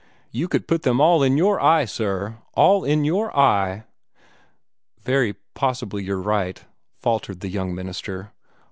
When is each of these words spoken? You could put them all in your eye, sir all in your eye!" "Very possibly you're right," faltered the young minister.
You 0.31 0.47
could 0.47 0.67
put 0.67 0.81
them 0.81 0.99
all 0.99 1.21
in 1.21 1.37
your 1.37 1.61
eye, 1.61 1.85
sir 1.85 2.39
all 2.55 2.83
in 2.83 3.05
your 3.05 3.31
eye!" 3.37 3.83
"Very 4.99 5.33
possibly 5.53 6.03
you're 6.03 6.17
right," 6.17 6.65
faltered 7.01 7.41
the 7.41 7.49
young 7.49 7.75
minister. 7.75 8.31